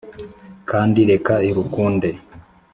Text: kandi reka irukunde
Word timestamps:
kandi 0.69 0.99
reka 1.11 1.33
irukunde 1.49 2.09